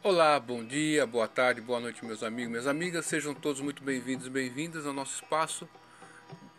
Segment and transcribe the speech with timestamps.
[0.00, 3.04] Olá, bom dia, boa tarde, boa noite, meus amigos, minhas amigas.
[3.04, 5.68] Sejam todos muito bem-vindos e bem-vindas ao nosso espaço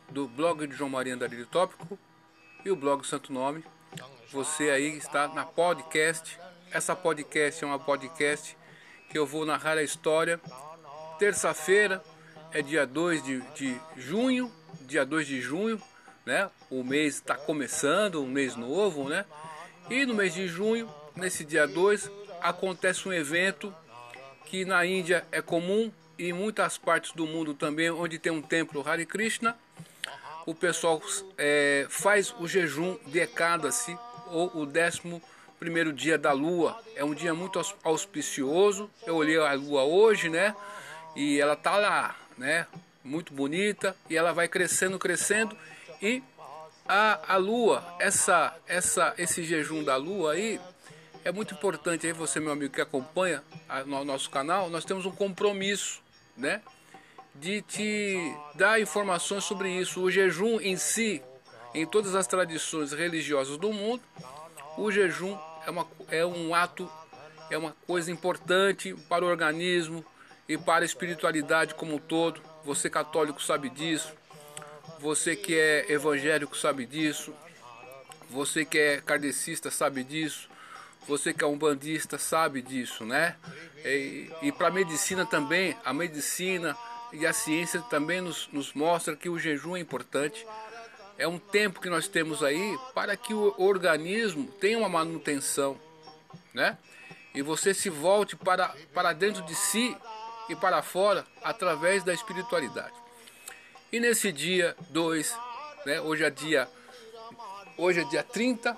[0.09, 1.97] do blog de João Maria Andarilho Tópico
[2.65, 3.63] e o blog Santo Nome.
[4.29, 6.37] Você aí está na podcast.
[6.69, 8.57] Essa podcast é uma podcast
[9.09, 10.37] que eu vou narrar a história.
[11.17, 12.03] Terça-feira
[12.51, 14.51] é dia 2 de, de junho,
[14.81, 15.81] dia 2 de junho,
[16.25, 16.51] né?
[16.69, 19.25] O mês está começando, um mês novo, né?
[19.89, 23.73] E no mês de junho, nesse dia 2, acontece um evento
[24.45, 28.41] que na Índia é comum e em muitas partes do mundo também, onde tem um
[28.41, 29.57] templo Hare Krishna,
[30.45, 31.01] o pessoal
[31.37, 33.97] é, faz o jejum de Ekadasi,
[34.31, 35.21] ou o décimo
[35.59, 36.79] primeiro dia da lua.
[36.95, 38.89] É um dia muito auspicioso.
[39.05, 40.55] Eu olhei a lua hoje, né?
[41.15, 42.65] E ela tá lá, né?
[43.03, 45.55] Muito bonita e ela vai crescendo, crescendo
[46.01, 46.21] e
[46.87, 50.59] a, a lua, essa, essa, esse jejum da lua aí
[51.29, 53.43] é muito importante aí você, meu amigo que acompanha
[53.85, 56.01] o nosso canal, nós temos um compromisso,
[56.35, 56.59] né?
[57.35, 60.01] De te dar informações sobre isso.
[60.01, 61.21] O jejum em si,
[61.75, 64.01] em todas as tradições religiosas do mundo,
[64.75, 65.37] o jejum
[65.67, 66.89] é, uma, é um ato,
[67.51, 70.03] é uma coisa importante para o organismo
[70.47, 72.41] e para a espiritualidade como um todo.
[72.65, 74.11] Você católico sabe disso,
[74.97, 77.35] você que é evangélico sabe disso,
[78.31, 80.49] você que é kardecista sabe disso,
[81.07, 83.35] você que é um bandista sabe disso, né?
[83.83, 86.77] E, e para a medicina também, a medicina
[87.11, 90.45] e a ciência também nos, nos mostra que o jejum é importante.
[91.17, 95.77] É um tempo que nós temos aí para que o organismo tenha uma manutenção,
[96.53, 96.77] né?
[97.33, 99.95] E você se volte para, para dentro de si
[100.47, 102.93] e para fora através da espiritualidade.
[103.91, 105.37] E nesse dia 2,
[105.85, 106.69] né, hoje é dia
[107.77, 108.77] hoje é dia 30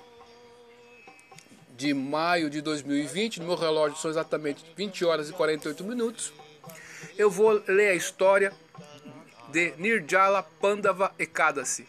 [1.76, 6.32] de maio de 2020, no meu relógio são exatamente 20 horas e 48 minutos.
[7.16, 8.52] Eu vou ler a história
[9.48, 11.86] de Nirjala Pandava Ekadasi.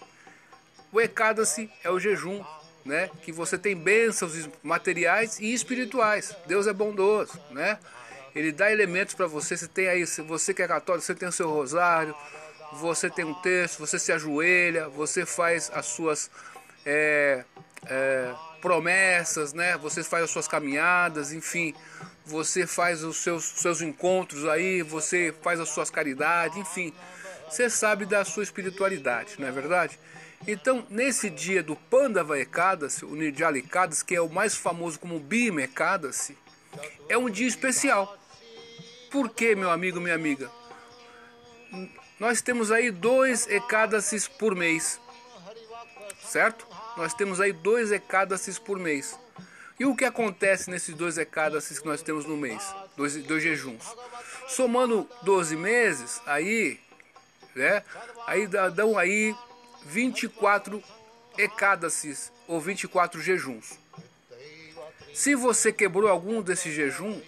[0.92, 2.44] O Ekadasi é o jejum,
[2.86, 6.36] né, que você tem bênçãos materiais e espirituais.
[6.46, 7.80] Deus é bondoso, né?
[8.36, 9.56] Ele dá elementos para você.
[9.56, 12.16] Você tem aí, você que é católico, você tem o seu rosário,
[12.74, 16.30] você tem um texto, você se ajoelha, você faz as suas
[16.86, 17.44] é,
[17.86, 19.78] é, promessas, né?
[19.78, 21.74] Você faz as suas caminhadas, enfim,
[22.26, 26.94] você faz os seus, seus encontros aí, você faz as suas caridades, enfim,
[27.50, 30.00] você sabe da sua espiritualidade, não é verdade?
[30.48, 35.20] Então, nesse dia do Pandava Ekadasi, o Nirjala Ekadasi, que é o mais famoso como
[35.20, 36.38] Bhima Ekadasi,
[37.08, 38.18] é um dia especial.
[39.10, 40.50] Por quê, meu amigo, minha amiga?
[42.20, 45.00] Nós temos aí dois Ekadasis por mês,
[46.24, 46.68] certo?
[46.98, 49.18] Nós temos aí dois ecádaces por mês.
[49.80, 52.64] E o que acontece nesses dois ecádaces que nós temos no mês?
[52.96, 53.84] Dois, dois jejuns.
[54.48, 56.80] Somando 12 meses, aí,
[57.56, 57.84] né?
[58.28, 59.36] Aí dão aí
[59.86, 60.84] 24
[61.38, 63.80] ecádaces ou 24 jejuns.
[65.14, 67.20] Se você quebrou algum desses jejum,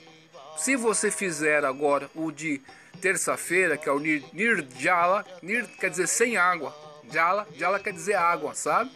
[0.57, 2.61] se você fizer agora o de
[3.01, 6.75] terça-feira, que é o Nir, Nirjala, Nir quer dizer sem água,
[7.11, 8.91] Jala, Jala quer dizer água, sabe?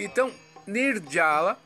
[0.00, 0.32] Então,
[0.66, 1.60] Nirjala,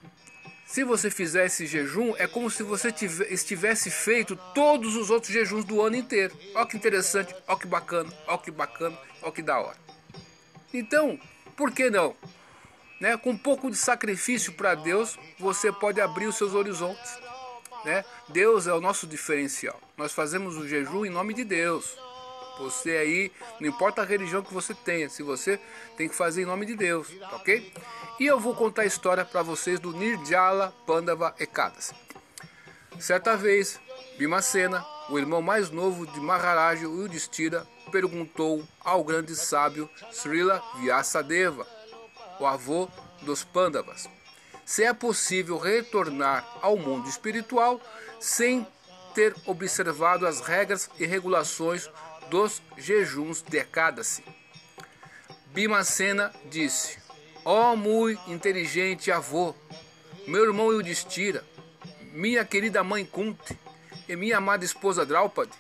[0.67, 2.93] se você fizer esse jejum, é como se você
[3.31, 6.37] estivesse feito todos os outros jejuns do ano inteiro.
[6.53, 9.77] Olha que interessante, olha que bacana, olha que bacana, olha que da hora.
[10.73, 11.17] Então,
[11.57, 12.17] por que não?
[13.01, 13.17] Né?
[13.17, 17.17] Com um pouco de sacrifício para Deus, você pode abrir os seus horizontes.
[17.85, 18.05] Né?
[18.31, 19.81] Deus é o nosso diferencial.
[19.97, 21.97] Nós fazemos o jejum em nome de Deus.
[22.59, 25.61] Você aí, não importa a religião que você tenha, se você
[25.97, 27.73] tem que fazer em nome de Deus, tá ok?
[28.21, 31.95] E eu vou contar a história para vocês do Nirjala Pandava Ekadasi.
[32.99, 33.81] Certa vez,
[34.17, 41.67] Bimacena, o irmão mais novo de Maharaja Yudhishthira, perguntou ao grande sábio Srila Vyasadeva,
[42.39, 42.89] o avô
[43.23, 44.09] dos Pandavas,
[44.65, 47.81] se é possível retornar ao mundo espiritual
[48.21, 48.67] sem
[49.15, 51.89] ter observado as regras e regulações
[52.31, 54.25] dos jejuns de Ekadasi.
[55.47, 56.99] Bimacena disse:
[57.45, 59.55] Ó oh, muito inteligente avô,
[60.27, 61.45] meu irmão Yudhishthira,
[62.13, 63.59] minha querida mãe Kunti
[64.09, 65.53] e minha amada esposa Draupadi,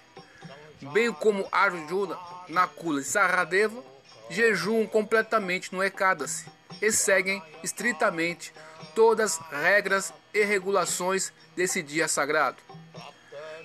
[0.92, 2.18] bem como Arjuna,
[2.48, 3.82] Nakula e Saradeva,
[4.30, 6.46] jejuam completamente no Ekadasi
[6.80, 8.52] e seguem estritamente
[8.94, 12.56] todas as regras e regulações desse dia sagrado.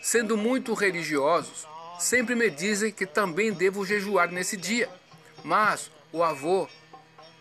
[0.02, 1.68] Sendo muito religiosos,
[2.00, 4.90] Sempre me dizem que também devo jejuar nesse dia.
[5.44, 6.68] Mas o avô,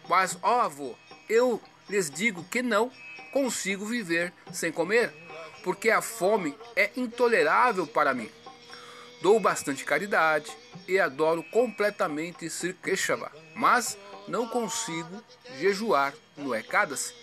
[0.08, 0.96] mas ó avô,
[1.28, 2.90] eu lhes digo que não
[3.32, 5.14] consigo viver sem comer,
[5.62, 8.28] porque a fome é intolerável para mim.
[9.22, 10.50] Dou bastante caridade
[10.88, 13.96] e adoro completamente Sri Keshava, mas
[14.26, 15.22] não consigo
[15.58, 17.14] jejuar no Ekadasi.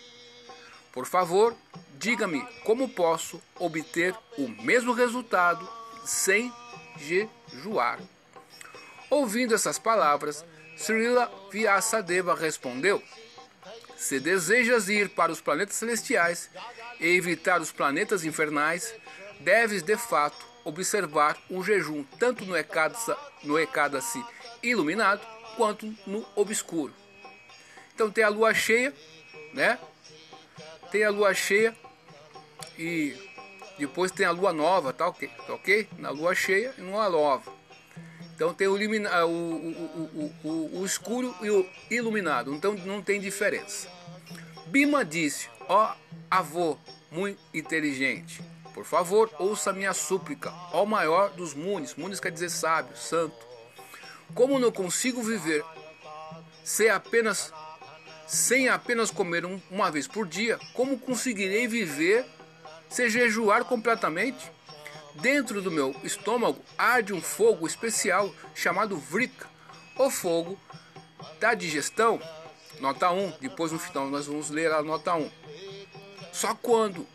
[0.90, 1.54] Por favor,
[1.98, 5.68] diga-me como posso obter o mesmo resultado
[6.04, 6.50] sem
[6.98, 7.98] jejuar.
[9.08, 10.44] Ouvindo essas palavras,
[10.76, 13.02] Srila Vyasadeva respondeu:
[13.96, 16.50] Se desejas ir para os planetas celestiais
[17.00, 18.94] e evitar os planetas infernais,
[19.40, 23.14] deves de fato observar um jejum tanto no Ekadasi,
[23.44, 24.22] no Ekadasi
[24.62, 25.24] iluminado
[25.56, 26.92] quanto no obscuro.
[27.94, 28.92] Então tem a lua cheia,
[29.54, 29.78] né?
[30.90, 31.74] Tem a lua cheia
[32.78, 33.16] e
[33.78, 35.28] depois tem a lua nova, tá ok?
[35.46, 35.88] Tá ok?
[35.98, 37.52] Na lua cheia e numa nova.
[38.34, 42.54] Então tem o, ilumina, o, o, o, o, escuro e o iluminado.
[42.54, 43.88] Então não tem diferença.
[44.66, 45.94] Bima disse: Ó
[46.30, 46.76] avô
[47.10, 48.42] muito inteligente,
[48.74, 51.94] por favor, ouça minha súplica, ó maior dos munis.
[51.94, 53.46] Munis quer dizer sábio, santo.
[54.34, 55.64] Como não consigo viver
[56.62, 57.54] sem apenas,
[58.26, 62.26] sem apenas comer um, uma vez por dia, como conseguirei viver
[62.88, 64.50] sem jejuar completamente?
[65.14, 69.48] Dentro do meu estômago arde um fogo especial chamado Vrika,
[69.96, 70.58] o fogo
[71.40, 72.20] da digestão.
[72.80, 75.30] Nota 1, depois no final nós vamos ler a nota 1.
[76.32, 77.06] Só quando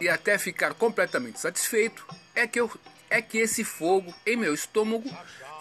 [0.00, 2.70] e até ficar completamente satisfeito é que, eu,
[3.08, 5.08] é que esse fogo em meu estômago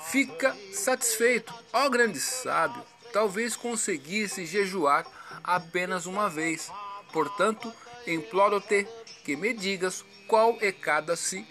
[0.07, 1.53] fica satisfeito.
[1.71, 2.83] Ó grande sábio,
[3.13, 5.05] talvez conseguisse jejuar
[5.43, 6.71] apenas uma vez.
[7.13, 7.71] Portanto,
[8.05, 8.87] imploro-te
[9.25, 11.45] que me digas qual Ekadasi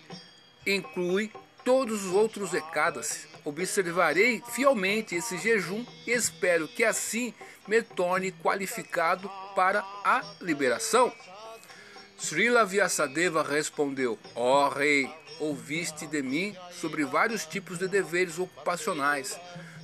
[0.65, 1.31] inclui
[1.65, 3.26] todos os outros Ekadasi.
[3.44, 7.35] Observarei fielmente esse jejum e espero que assim
[7.67, 11.12] me torne qualificado para a liberação.
[12.17, 15.11] Srila Vyasadeva respondeu: Ó oh, rei,
[15.41, 19.38] ouviste de mim sobre vários tipos de deveres ocupacionais,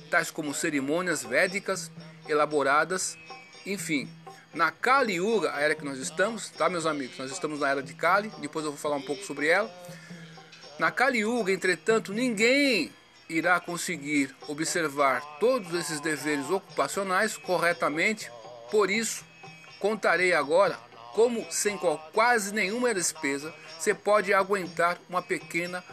[0.09, 1.91] tais como cerimônias védicas
[2.27, 3.17] elaboradas,
[3.65, 4.09] enfim,
[4.53, 7.17] na Kali Yuga, a era que nós estamos, tá, meus amigos?
[7.17, 9.71] Nós estamos na era de Kali, depois eu vou falar um pouco sobre ela.
[10.77, 12.91] Na Kali Yuga, entretanto, ninguém
[13.29, 18.29] irá conseguir observar todos esses deveres ocupacionais corretamente,
[18.69, 19.23] por isso,
[19.79, 20.77] contarei agora
[21.13, 21.79] como, sem
[22.13, 25.83] quase nenhuma despesa, você pode aguentar uma pequena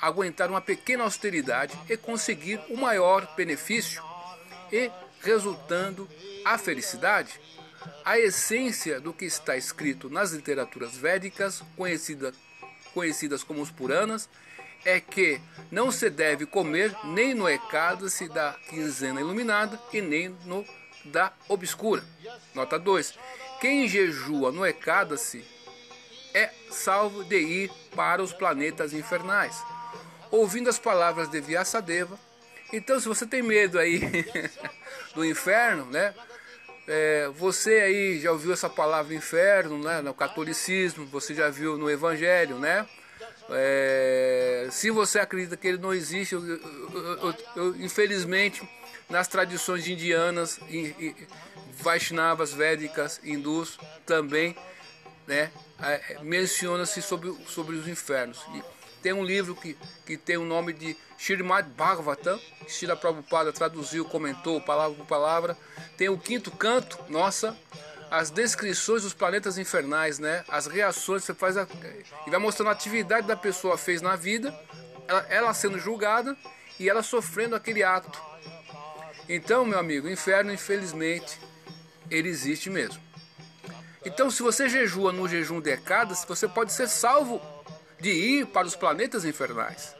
[0.00, 4.02] aguentar uma pequena austeridade e conseguir o maior benefício
[4.70, 4.90] e
[5.24, 6.08] resultando
[6.44, 7.40] a felicidade,
[8.04, 12.32] a essência do que está escrito nas literaturas védicas, conhecida,
[12.92, 14.28] conhecidas como os Puranas,
[14.84, 15.40] é que
[15.70, 20.64] não se deve comer nem no Ekadasi da quinzena iluminada e nem no
[21.06, 22.04] da obscura.
[22.54, 23.18] Nota 2.
[23.60, 25.44] Quem jejua no Ekadasi
[26.34, 29.56] é salvo de ir para os planetas infernais.
[30.30, 32.18] Ouvindo as palavras de Vyasadeva,
[32.76, 34.00] então se você tem medo aí
[35.14, 36.14] do inferno, né?
[36.86, 40.02] É, você aí já ouviu essa palavra inferno, né?
[40.02, 42.86] No catolicismo, você já viu no Evangelho, né?
[43.50, 48.66] É, se você acredita que ele não existe, eu, eu, eu, infelizmente,
[49.08, 50.58] nas tradições indianas,
[51.78, 54.56] Vaishnavas, Védicas, hindus, também
[55.26, 55.50] né,
[55.80, 58.44] é, menciona-se sobre, sobre os infernos.
[58.54, 58.62] E
[59.04, 64.02] tem um livro que, que tem o nome de Srimad Bhagavatam, que Shira Prabhupada traduziu,
[64.06, 65.58] comentou palavra por palavra.
[65.94, 67.54] Tem o quinto canto, nossa,
[68.10, 70.42] as descrições dos planetas infernais, né?
[70.48, 71.68] As reações você faz a,
[72.26, 74.58] e vai mostrando a atividade da pessoa fez na vida,
[75.06, 76.34] ela, ela sendo julgada
[76.80, 78.18] e ela sofrendo aquele ato.
[79.28, 81.38] Então, meu amigo, o inferno, infelizmente,
[82.10, 83.02] ele existe mesmo.
[84.02, 87.38] Então, se você jejua no jejum de Ekadas, você pode ser salvo
[88.04, 89.96] de ir para os planetas infernais.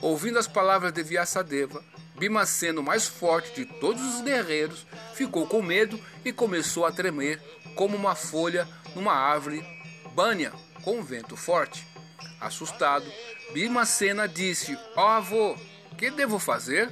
[0.00, 1.82] Ouvindo as palavras de Vyasadeva,
[2.16, 7.42] Bima, sendo mais forte de todos os guerreiros, ficou com medo e começou a tremer
[7.74, 9.66] como uma folha numa árvore
[10.14, 10.52] banha
[10.84, 11.84] com um vento forte.
[12.40, 13.04] Assustado,
[13.52, 15.56] Bimacena disse: Ó oh, avô,
[15.98, 16.88] que devo fazer?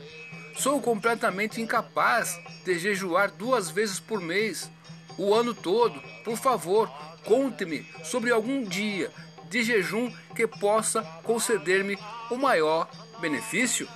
[0.56, 4.68] Sou completamente incapaz de jejuar duas vezes por mês,
[5.16, 6.02] o ano todo.
[6.25, 6.90] Por favor,
[7.25, 9.08] conte-me sobre algum dia
[9.52, 11.99] de jejum que possa conceder-me
[12.30, 12.90] o maior
[13.21, 13.87] benefício?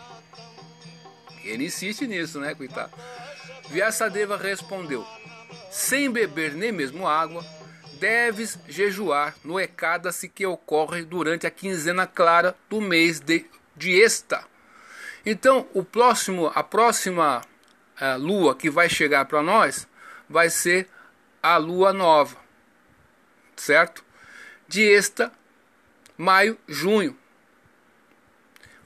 [1.42, 2.92] Ele insiste nisso, né, coitado?
[3.70, 5.04] Vyasadeva respondeu:
[5.70, 7.42] Sem beber nem mesmo água,
[7.98, 14.44] deves jejuar no Ekadasi que ocorre durante a quinzena clara do mês de, de Esta.
[15.25, 19.88] Então, o próximo, a próxima uh, lua que vai chegar para nós
[20.28, 20.86] vai ser
[21.42, 22.36] a lua nova,
[23.56, 24.06] certo?
[24.68, 25.32] de esta,
[26.16, 27.16] maio, junho.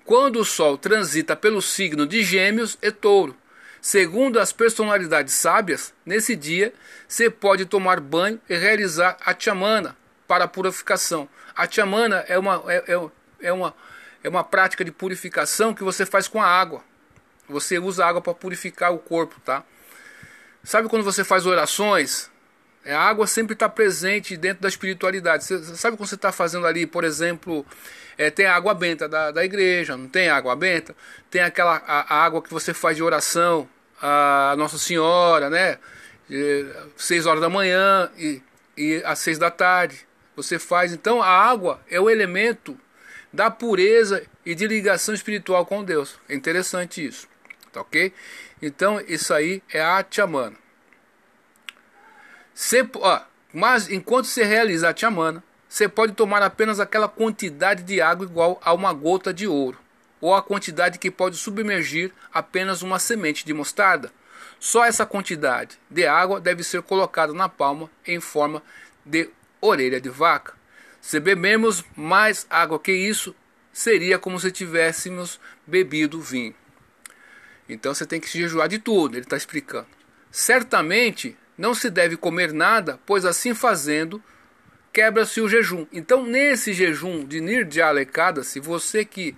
[0.05, 3.37] Quando o Sol transita pelo signo de Gêmeos e Touro.
[3.81, 6.75] Segundo as personalidades sábias, nesse dia
[7.09, 9.97] você pode tomar banho e realizar a chamana
[10.29, 11.29] para a purificação.
[11.57, 13.11] A chamana é uma, é, é,
[13.49, 13.75] é uma,
[14.23, 16.85] é uma prática de purificação que você faz com a água.
[17.49, 19.65] Você usa água para purificar o corpo, tá?
[20.63, 22.31] Sabe quando você faz orações?
[22.85, 25.45] É, a água sempre está presente dentro da espiritualidade.
[25.45, 27.65] Você, sabe quando você está fazendo ali, por exemplo,
[28.17, 30.95] é, tem a água benta da, da igreja, não tem água benta?
[31.31, 33.69] Tem aquela a, a água que você faz de oração,
[34.01, 35.79] a Nossa Senhora, né?
[36.97, 38.43] Seis horas da manhã e,
[38.77, 40.07] e às seis da tarde.
[40.37, 40.93] Você faz.
[40.93, 42.79] Então a água é o elemento
[43.33, 46.19] da pureza e de ligação espiritual com Deus.
[46.29, 47.29] É interessante isso.
[47.73, 48.13] Tá ok?
[48.63, 50.60] Então isso aí é a chamana.
[52.55, 53.21] Você, ó,
[53.53, 58.61] mas enquanto você realiza a chamana, você pode tomar apenas aquela quantidade de água igual
[58.65, 59.79] a uma gota de ouro,
[60.21, 64.13] ou a quantidade que pode submergir apenas uma semente de mostarda.
[64.59, 68.63] Só essa quantidade de água deve ser colocada na palma em forma
[69.07, 69.31] de
[69.61, 70.55] orelha de vaca.
[71.01, 73.35] Se bebemos mais água que isso,
[73.73, 76.55] seria como se tivéssemos bebido vinho.
[77.69, 79.87] Então você tem que se jejuar de tudo, ele está explicando.
[80.31, 84.21] Certamente não se deve comer nada, pois assim fazendo
[84.91, 85.87] quebra-se o jejum.
[85.93, 89.37] Então, nesse jejum de Nirjalecada, se você que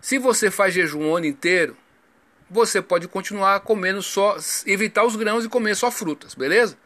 [0.00, 1.76] se você faz jejum o ano inteiro,
[2.50, 6.76] você pode continuar comendo só, evitar os grãos e comer só frutas, beleza?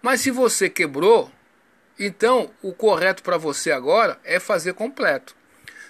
[0.00, 1.30] Mas se você quebrou,
[1.98, 5.36] então o correto para você agora é fazer completo.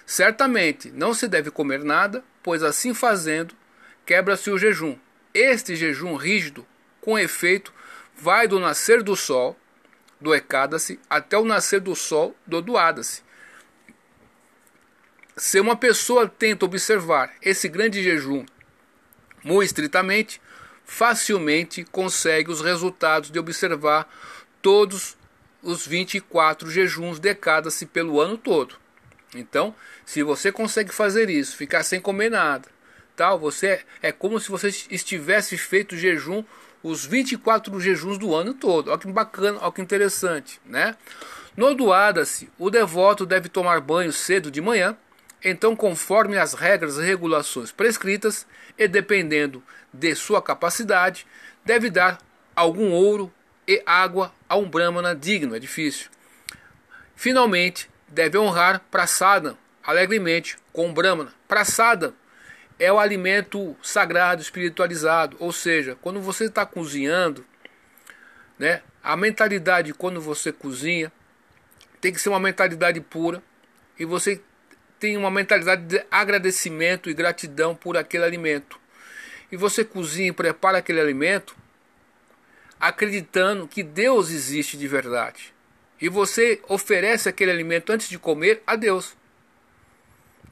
[0.05, 3.55] Certamente não se deve comer nada, pois assim fazendo
[4.05, 4.97] quebra-se o jejum.
[5.33, 6.67] Este jejum rígido,
[6.99, 7.73] com efeito,
[8.19, 9.57] vai do nascer do sol,
[10.19, 13.23] do Ecada-se, até o nascer do sol, do Doada-se.
[15.37, 18.45] Se uma pessoa tenta observar esse grande jejum
[19.41, 20.41] muito estritamente,
[20.83, 24.11] facilmente consegue os resultados de observar
[24.61, 25.17] todos
[25.63, 28.75] os 24 jejuns decada-se pelo ano todo.
[29.33, 29.73] Então,
[30.05, 32.67] se você consegue fazer isso, ficar sem comer nada,
[33.15, 36.43] tal, você é, é como se você estivesse feito jejum
[36.83, 38.89] os 24 jejuns do ano todo.
[38.89, 40.95] Olha que bacana, olha que interessante, né?
[41.55, 44.95] No doada-se, o devoto deve tomar banho cedo de manhã,
[45.43, 48.45] então conforme as regras e regulações prescritas
[48.77, 49.61] e dependendo
[49.93, 51.25] de sua capacidade,
[51.65, 52.19] deve dar
[52.55, 53.31] algum ouro
[53.67, 56.09] e água a um brahmana digno, é difícil.
[57.15, 61.33] Finalmente, deve honrar prasada alegremente com o brahmana.
[61.47, 62.13] Prasada
[62.79, 65.35] é o alimento sagrado, espiritualizado.
[65.39, 67.45] Ou seja, quando você está cozinhando,
[68.57, 71.11] né, a mentalidade quando você cozinha
[72.01, 73.43] tem que ser uma mentalidade pura
[73.99, 74.41] e você
[74.97, 78.79] tem uma mentalidade de agradecimento e gratidão por aquele alimento.
[79.51, 81.55] E você cozinha e prepara aquele alimento
[82.79, 85.53] acreditando que Deus existe de verdade.
[86.01, 89.17] E você oferece aquele alimento antes de comer a Deus.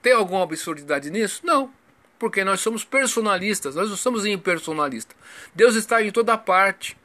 [0.01, 1.41] Tem alguma absurdidade nisso?
[1.45, 1.71] Não.
[2.17, 5.15] Porque nós somos personalistas, nós não somos impersonalistas.
[5.53, 6.97] Deus está em toda parte.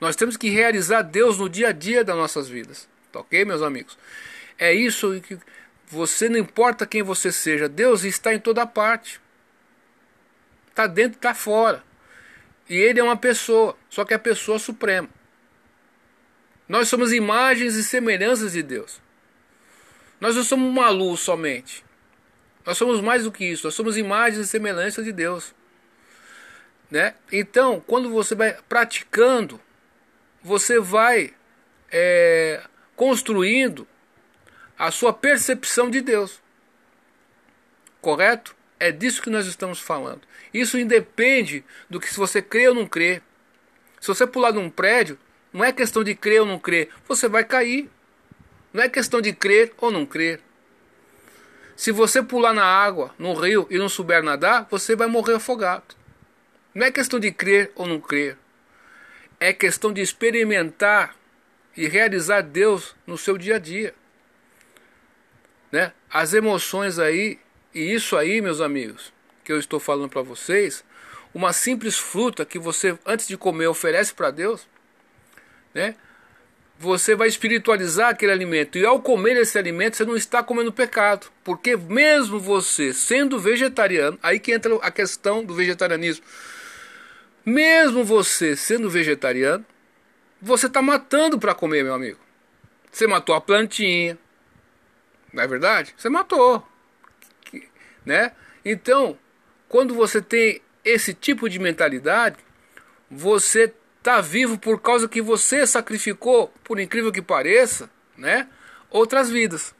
[0.00, 2.88] Nós temos que realizar Deus no dia a dia das nossas vidas.
[3.10, 3.98] Tá ok, meus amigos?
[4.56, 5.38] É isso que
[5.86, 9.20] você não importa quem você seja, Deus está em toda parte.
[10.68, 11.82] Está dentro, está fora.
[12.68, 15.08] E ele é uma pessoa, só que é a pessoa suprema.
[16.68, 19.00] Nós somos imagens e semelhanças de Deus.
[20.20, 21.84] Nós não somos uma luz somente.
[22.68, 25.54] Nós somos mais do que isso, nós somos imagens e semelhanças de Deus.
[26.90, 27.14] Né?
[27.32, 29.58] Então, quando você vai praticando,
[30.42, 31.32] você vai
[31.90, 32.62] é,
[32.94, 33.88] construindo
[34.78, 36.42] a sua percepção de Deus.
[38.02, 38.54] Correto?
[38.78, 40.20] É disso que nós estamos falando.
[40.52, 43.22] Isso independe do que se você crê ou não crê.
[43.98, 45.18] Se você pular de um prédio,
[45.54, 47.88] não é questão de crer ou não crer, você vai cair.
[48.74, 50.42] Não é questão de crer ou não crer.
[51.78, 55.94] Se você pular na água, no rio e não souber nadar, você vai morrer afogado.
[56.74, 58.36] Não é questão de crer ou não crer.
[59.38, 61.14] É questão de experimentar
[61.76, 63.94] e realizar Deus no seu dia a dia.
[65.70, 65.92] Né?
[66.10, 67.38] As emoções aí,
[67.72, 69.12] e isso aí, meus amigos,
[69.44, 70.82] que eu estou falando para vocês,
[71.32, 74.66] uma simples fruta que você antes de comer oferece para Deus,
[75.72, 75.94] né?
[76.78, 78.78] Você vai espiritualizar aquele alimento.
[78.78, 81.26] E ao comer esse alimento, você não está comendo pecado.
[81.42, 86.24] Porque mesmo você sendo vegetariano, aí que entra a questão do vegetarianismo.
[87.44, 89.66] Mesmo você sendo vegetariano,
[90.40, 92.18] você está matando para comer, meu amigo.
[92.92, 94.16] Você matou a plantinha.
[95.32, 95.92] Não é verdade?
[95.96, 96.66] Você matou.
[98.06, 98.32] Né?
[98.64, 99.18] Então,
[99.68, 102.36] quando você tem esse tipo de mentalidade,
[103.10, 108.48] você está vivo por causa que você sacrificou, por incrível que pareça, né?
[108.90, 109.74] outras vidas.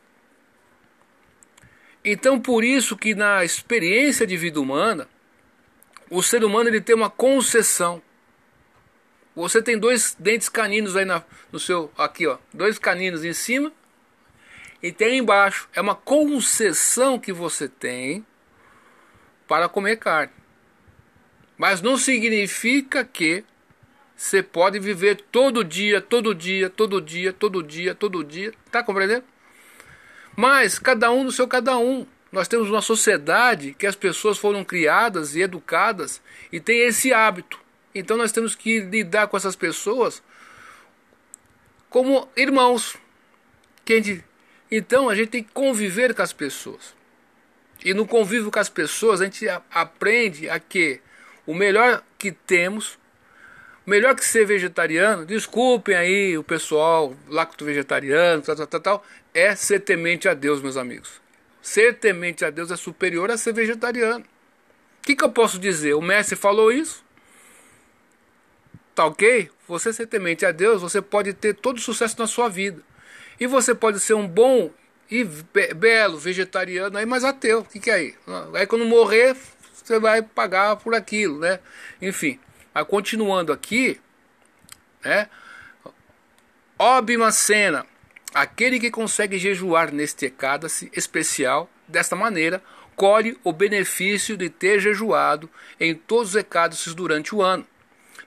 [2.05, 5.09] Então, por isso que na experiência de vida humana,
[6.11, 8.03] o ser humano ele tem uma concessão.
[9.35, 11.23] Você tem dois dentes caninos aí na,
[11.53, 13.73] no seu aqui, ó, dois caninos em cima
[14.83, 15.69] e tem embaixo.
[15.73, 18.25] É uma concessão que você tem
[19.47, 20.33] para comer carne.
[21.57, 23.45] Mas não significa que
[24.19, 28.53] você pode viver todo dia, todo dia, todo dia, todo dia, todo dia.
[28.69, 29.23] Tá compreendendo?
[30.37, 32.05] Mas cada um no seu cada um.
[32.33, 36.21] Nós temos uma sociedade que as pessoas foram criadas e educadas
[36.51, 37.61] e tem esse hábito.
[37.95, 40.21] Então nós temos que lidar com essas pessoas
[41.89, 42.97] como irmãos.
[44.69, 46.93] Então a gente tem que conviver com as pessoas.
[47.85, 51.01] E no convívio com as pessoas a gente aprende a que
[51.47, 52.98] o melhor que temos,
[53.89, 59.55] melhor que ser vegetariano, desculpem aí o pessoal lacto vegetariano, tal, tal, tal, tal é
[59.55, 61.21] ser temente a Deus, meus amigos.
[61.63, 64.25] Ser temente a Deus é superior a ser vegetariano.
[64.25, 65.95] O que, que eu posso dizer?
[65.95, 67.03] O mestre falou isso.
[68.95, 69.51] Tá ok?
[69.67, 72.83] Você ser temente a Deus, você pode ter todo o sucesso na sua vida.
[73.41, 74.71] E você pode ser um bom
[75.11, 77.61] e belo vegetariano aí, mas ateu.
[77.61, 78.15] O que, que é aí?
[78.55, 79.35] Aí quando morrer,
[79.73, 81.61] você vai pagar por aquilo, né?
[82.03, 82.39] Enfim.
[82.79, 84.01] Mas continuando aqui,
[85.05, 85.29] né?
[86.79, 87.87] Obimacena
[88.35, 92.63] Aquele que consegue jejuar neste ecádace especial, desta maneira,
[92.95, 95.49] colhe o benefício de ter jejuado
[95.81, 97.67] em todos os ecádaces durante o ano.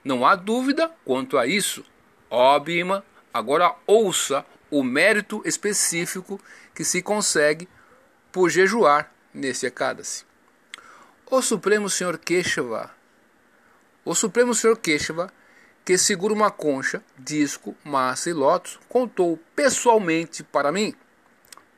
[0.04, 1.84] Não há dúvida quanto a isso.
[2.28, 6.40] Óbima, agora ouça o mérito específico
[6.74, 7.68] que se consegue
[8.32, 10.24] por jejuar nesse ecádace.
[11.30, 12.90] O Supremo Senhor Keshava,
[14.04, 15.32] o Supremo Senhor Keshava
[15.84, 20.94] que segura uma concha, disco, massa e lótus, contou pessoalmente para mim.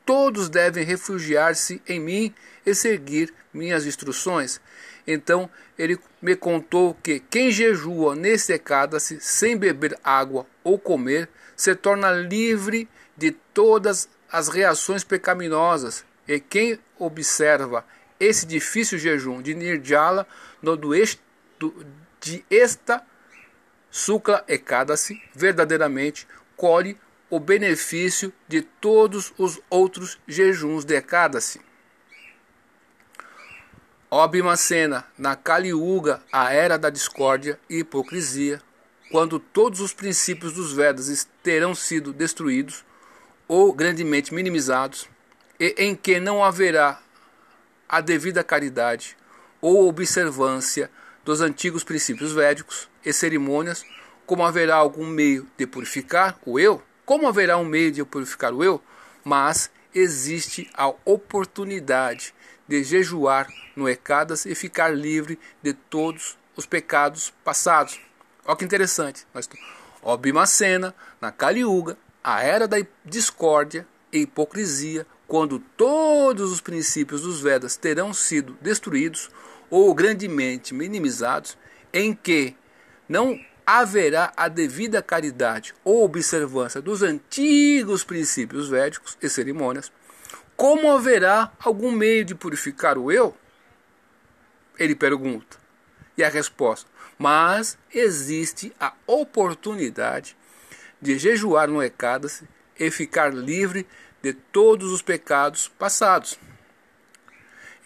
[0.05, 2.33] Todos devem refugiar-se em mim
[2.63, 4.61] e seguir minhas instruções.
[5.07, 8.53] Então ele me contou que quem jejua nesse
[8.99, 16.05] se sem beber água ou comer se torna livre de todas as reações pecaminosas.
[16.27, 17.85] E quem observa
[18.19, 20.27] esse difícil jejum de Nirjala
[20.61, 20.93] no do,
[22.25, 23.05] de esta
[23.91, 26.97] Sukla Ekadasi verdadeiramente colhe
[27.29, 31.61] o benefício de todos os outros jejuns de Ekadasi.
[34.09, 38.59] Obimacena, na Kali Yuga, a era da discórdia e hipocrisia,
[39.11, 42.83] quando todos os princípios dos Vedas terão sido destruídos
[43.47, 45.07] ou grandemente minimizados,
[45.59, 46.99] e em que não haverá
[47.87, 49.15] a devida caridade
[49.61, 50.89] ou observância
[51.25, 53.83] dos antigos princípios védicos e cerimônias,
[54.25, 56.81] como haverá algum meio de purificar o eu?
[57.03, 58.81] Como haverá um meio de purificar o eu?
[59.23, 62.33] Mas existe a oportunidade
[62.67, 67.99] de jejuar no Ecadas e ficar livre de todos os pecados passados.
[68.45, 69.25] Olha que interessante.
[70.01, 77.21] Ó Bimacena, na Kali Yuga, a era da discórdia e hipocrisia, quando todos os princípios
[77.21, 79.29] dos Vedas terão sido destruídos,
[79.69, 81.57] ou grandemente minimizados,
[81.93, 82.55] em que
[83.07, 89.91] não haverá a devida caridade ou observância dos antigos princípios védicos e cerimônias,
[90.55, 93.35] como haverá algum meio de purificar o eu?
[94.77, 95.57] Ele pergunta.
[96.17, 100.35] E a resposta: mas existe a oportunidade
[101.01, 102.47] de jejuar no Ecádace
[102.79, 103.87] e ficar livre
[104.21, 106.39] de todos os pecados passados.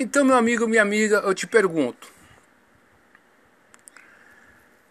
[0.02, 2.08] Então, meu amigo, minha amiga, eu te pergunto: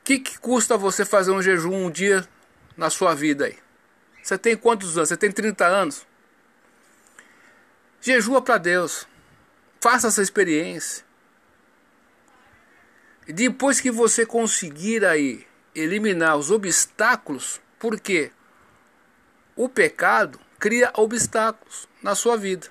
[0.01, 2.29] o que, que custa você fazer um jejum um dia
[2.77, 3.59] na sua vida aí?
[4.23, 5.09] Você tem quantos anos?
[5.09, 6.07] Você tem 30 anos?
[8.03, 9.09] Jejua para Deus.
[9.81, 11.03] Faça essa experiência.
[13.27, 18.31] E depois que você conseguir aí eliminar os obstáculos, porque
[19.57, 22.69] o pecado cria obstáculos na sua vida.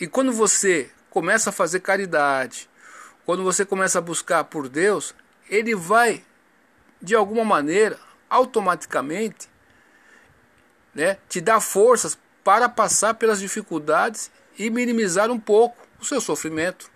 [0.00, 2.68] E quando você começa a fazer caridade,
[3.24, 5.14] quando você começa a buscar por Deus,
[5.48, 6.24] ele vai,
[7.00, 9.48] de alguma maneira, automaticamente,
[10.94, 16.90] né, te dar forças para passar pelas dificuldades e minimizar um pouco o seu sofrimento.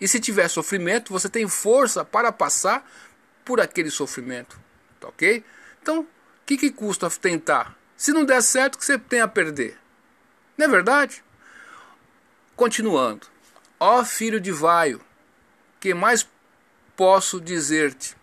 [0.00, 2.88] E se tiver sofrimento, você tem força para passar
[3.44, 4.58] por aquele sofrimento,
[5.00, 5.44] tá ok?
[5.80, 6.06] Então,
[6.42, 7.78] O que, que custa tentar?
[7.96, 9.78] Se não der certo, o que você tem a perder?
[10.58, 11.22] Não é verdade?
[12.62, 13.26] Continuando.
[13.80, 15.00] Ó filho de vaio,
[15.80, 16.28] que mais
[16.96, 18.16] posso dizer-te?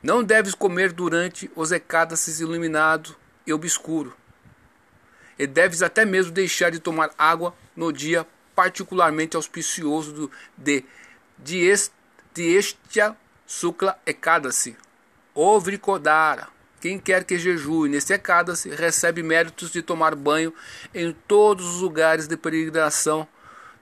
[0.00, 4.16] Não deves comer durante os ecádaces iluminado e obscuro.
[5.36, 10.84] E deves até mesmo deixar de tomar água no dia particularmente auspicioso do, de
[11.36, 14.76] Diestia Sukla Ekadasi,
[15.34, 16.46] ou Vricodara.
[16.80, 20.54] Quem quer que jejue neste Ekadasi recebe méritos de tomar banho
[20.94, 23.26] em todos os lugares de peregrinação,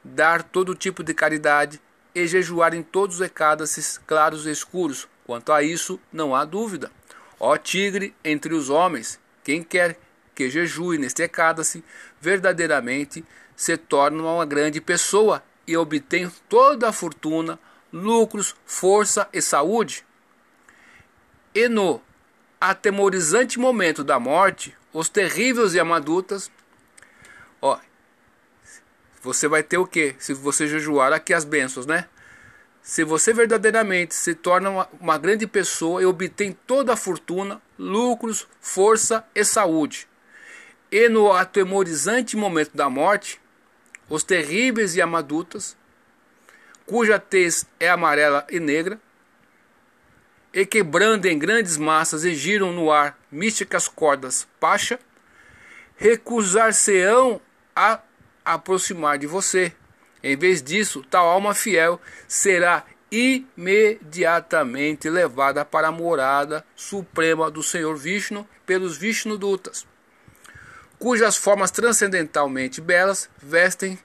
[0.03, 1.81] dar todo tipo de caridade
[2.15, 6.91] e jejuar em todos os Ekadasis claros e escuros, Quanto a isso, não há dúvida.
[7.39, 9.99] Ó tigre entre os homens, quem quer
[10.35, 11.31] que jejue neste
[11.63, 11.85] se
[12.19, 13.23] verdadeiramente
[13.55, 17.61] se torna uma grande pessoa e obtém toda a fortuna,
[17.93, 20.03] lucros, força e saúde.
[21.55, 22.01] E no
[22.59, 26.51] atemorizante momento da morte, os terríveis Yamadutas,
[27.61, 27.79] ó,
[29.23, 30.15] você vai ter o que?
[30.19, 32.07] Se você jejuar aqui as bênçãos, né?
[32.83, 38.47] Se você verdadeiramente se torna uma, uma grande pessoa e obtém toda a fortuna, lucros,
[38.61, 40.09] força e saúde,
[40.91, 43.41] e no atemorizante momento da morte,
[44.09, 45.77] os terríveis e amadutas,
[46.87, 48.99] cuja tez é amarela e negra,
[50.53, 54.99] e que brandem grandes massas e giram no ar místicas cordas pacha,
[55.97, 57.41] recusar-se-ão
[57.77, 58.01] a
[58.55, 59.73] aproximar de você,
[60.23, 67.97] em vez disso, tal alma fiel será imediatamente levada para a morada suprema do Senhor
[67.97, 69.87] Vishnu pelos Vishnudutas,
[70.99, 73.99] cujas formas transcendentalmente belas vestem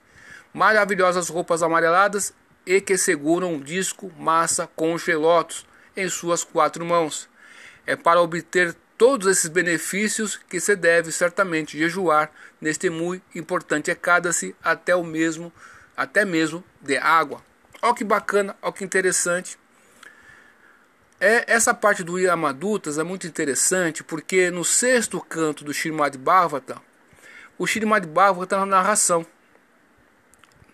[0.52, 2.32] maravilhosas roupas amareladas
[2.64, 7.28] e que seguram um disco massa com gelotos em suas quatro mãos.
[7.86, 12.30] É para obter todos esses benefícios que se deve certamente jejuar
[12.60, 15.52] neste muito importante Ekadasi até o mesmo
[15.96, 17.40] até mesmo de água.
[17.80, 19.58] Olha que bacana, olha que interessante.
[21.20, 26.80] É, essa parte do Yamadutas é muito interessante porque no sexto canto do Srimad Bhagavatam,
[27.56, 29.24] o Srimad Bhagavatam está na narração.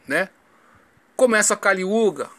[0.09, 0.31] Né?
[1.15, 2.31] Começa a Kali Yuga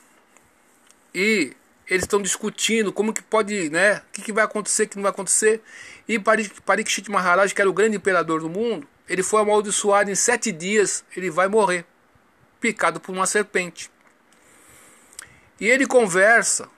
[1.14, 1.56] e
[1.92, 5.04] eles estão discutindo como que pode, né, o que, que vai acontecer, o que não
[5.04, 5.62] vai acontecer.
[6.08, 10.54] E Parikshit Maharaj, que era o grande imperador do mundo, ele foi amaldiçoado em sete
[10.54, 11.86] dias, ele vai morrer
[12.62, 13.92] picado por uma serpente.
[15.60, 16.70] E ele conversa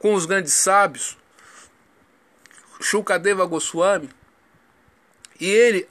[0.00, 1.16] com os grandes sábios,
[2.80, 4.10] Shukadeva Goswami,
[5.38, 5.88] e ele,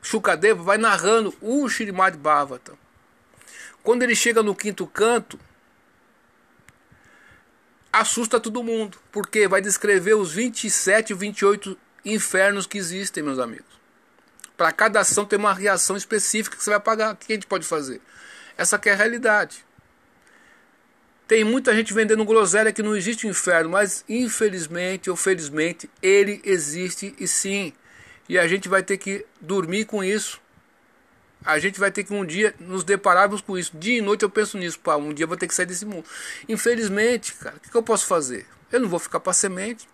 [0.00, 2.78] Shukadeva, vai narrando o Shirimad Bhavatam.
[3.82, 5.40] Quando ele chega no quinto canto,
[8.00, 13.76] assusta todo mundo, porque vai descrever os 27 ou 28 infernos que existem, meus amigos.
[14.56, 17.14] Para cada ação tem uma reação específica que você vai pagar.
[17.14, 18.00] O que a gente pode fazer?
[18.56, 19.64] Essa é a realidade.
[21.28, 26.40] Tem muita gente vendendo groselha que não existe o inferno, mas infelizmente ou felizmente ele
[26.44, 27.72] existe e sim.
[28.28, 30.40] E a gente vai ter que dormir com isso.
[31.44, 33.76] A gente vai ter que um dia nos depararmos com isso.
[33.76, 34.78] Dia e noite eu penso nisso.
[34.80, 36.04] Pá, um dia eu vou ter que sair desse mundo.
[36.48, 38.46] Infelizmente, cara, o que, que eu posso fazer?
[38.72, 39.88] Eu não vou ficar para semente.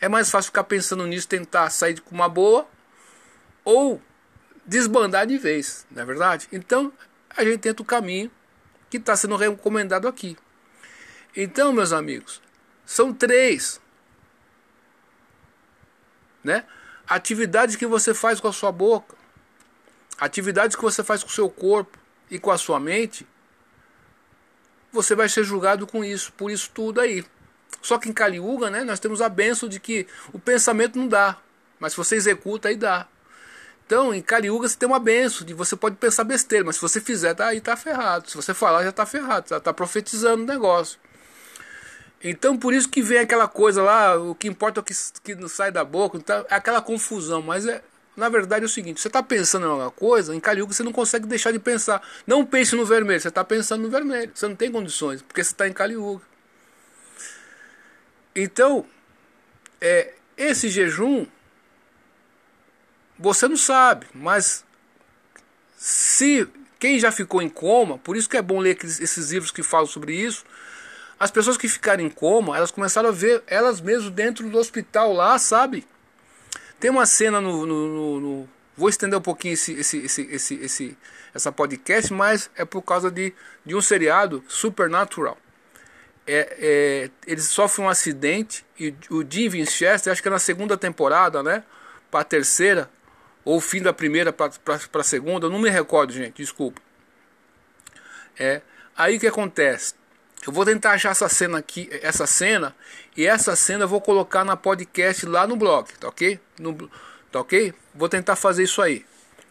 [0.00, 2.66] É mais fácil ficar pensando nisso, tentar sair com uma boa
[3.64, 4.00] ou
[4.66, 6.48] desbandar de vez, não é verdade?
[6.52, 6.92] Então
[7.36, 8.30] a gente tenta o caminho
[8.88, 10.36] que está sendo recomendado aqui.
[11.36, 12.40] Então, meus amigos,
[12.84, 13.80] são três
[16.42, 16.64] né?
[17.06, 19.16] atividades que você faz com a sua boca,
[20.20, 21.98] atividades que você faz com o seu corpo
[22.30, 23.26] e com a sua mente.
[24.92, 27.24] Você vai ser julgado com isso, por isso tudo aí.
[27.80, 31.08] Só que em Kali Yuga, né, nós temos a benção de que o pensamento não
[31.08, 31.38] dá,
[31.78, 33.08] mas se você executa, aí dá.
[33.90, 37.00] Então, em Cariúga você tem uma benção, de você pode pensar besteira, mas se você
[37.00, 38.30] fizer, tá, aí tá ferrado.
[38.30, 40.96] Se você falar, já tá ferrado, já tá profetizando o negócio.
[42.22, 45.48] Então, por isso que vem aquela coisa lá, o que importa é o que, que
[45.48, 47.82] sai da boca, então, é aquela confusão, mas é,
[48.20, 50.92] na verdade é o seguinte, você está pensando em alguma coisa, em Cariúga você não
[50.92, 52.06] consegue deixar de pensar.
[52.26, 55.50] Não pense no vermelho, você está pensando no vermelho, você não tem condições, porque você
[55.50, 56.22] está em Cariúga.
[58.36, 58.86] Então,
[59.80, 61.26] é, esse jejum
[63.18, 64.64] você não sabe, mas
[65.76, 69.62] se quem já ficou em coma, por isso que é bom ler esses livros que
[69.62, 70.44] falam sobre isso.
[71.18, 75.12] As pessoas que ficaram em coma, elas começaram a ver elas mesmas dentro do hospital
[75.12, 75.86] lá, sabe?
[76.80, 80.54] Tem uma cena no, no, no, no vou estender um pouquinho esse, esse, esse, esse,
[80.54, 80.98] esse,
[81.34, 85.36] essa podcast, mas é por causa de, de um seriado Supernatural.
[86.26, 90.76] é, é, ele sofre um acidente e o Jim Winchester, acho que é na segunda
[90.76, 91.62] temporada, né?
[92.10, 92.90] Para a terceira,
[93.44, 94.50] ou fim da primeira para
[94.94, 96.80] a segunda, não me recordo, gente, desculpa.
[98.38, 98.62] É,
[98.96, 99.94] aí o que acontece?
[100.46, 102.74] Eu vou tentar achar essa cena aqui, essa cena,
[103.16, 106.40] e essa cena eu vou colocar na podcast lá no blog, tá ok?
[106.58, 106.90] No,
[107.30, 107.74] tá ok?
[107.94, 109.04] Vou tentar fazer isso aí.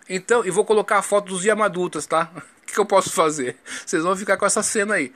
[0.10, 2.32] Então, e vou colocar a foto dos Yamadutas, tá?
[2.60, 3.58] O que, que eu posso fazer?
[3.84, 5.12] Vocês vão ficar com essa cena aí.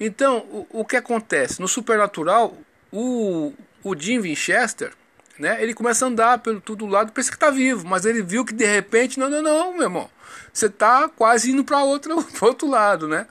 [0.00, 1.60] Então, o, o que acontece?
[1.60, 2.58] No Supernatural,
[2.90, 3.52] o,
[3.84, 4.92] o Jim Winchester,
[5.38, 5.62] né?
[5.62, 8.52] Ele começa a andar pelo tudo lado, pensa que tá vivo, mas ele viu que
[8.52, 10.10] de repente, não, não, não, meu irmão,
[10.52, 13.28] você tá quase indo para outro, outro lado, né?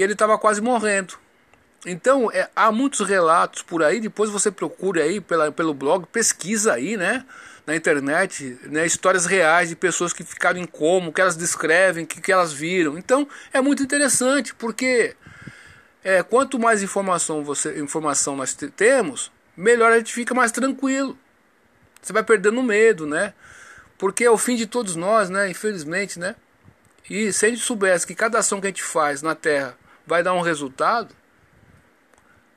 [0.00, 1.12] E ele estava quase morrendo.
[1.84, 6.72] Então, é, há muitos relatos por aí, depois você procura aí pela, pelo blog, pesquisa
[6.72, 7.26] aí, né?
[7.66, 12.18] na internet né, histórias reais de pessoas que ficaram em como, que elas descrevem, que,
[12.18, 12.96] que elas viram.
[12.96, 15.14] Então é muito interessante, porque
[16.02, 21.16] é, quanto mais informação, você, informação nós temos, melhor a gente fica mais tranquilo.
[22.00, 23.34] Você vai perdendo medo, né?
[23.98, 25.50] Porque é o fim de todos nós, né?
[25.50, 26.34] Infelizmente, né?
[27.08, 29.76] E se a gente soubesse que cada ação que a gente faz na Terra
[30.10, 31.14] vai dar um resultado,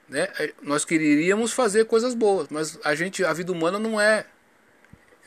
[0.10, 0.28] né?
[0.64, 4.26] Nós queríamos fazer coisas boas, mas a gente, a vida humana não é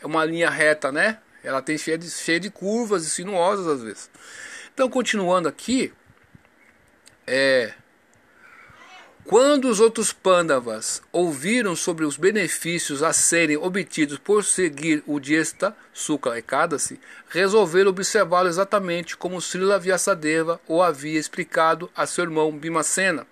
[0.02, 1.20] é uma linha reta, né?
[1.42, 4.10] Ela tem cheia de, cheia de curvas e sinuosas às vezes.
[4.74, 5.92] Então, continuando aqui,
[7.24, 7.72] é,
[9.26, 15.76] quando os outros Pandavas ouviram sobre os benefícios a serem obtidos por seguir o Diesta
[15.92, 23.26] Sukla Ekadasi, resolveram observá-lo exatamente como Srila Vyasadeva o havia explicado a seu irmão Bhimacena.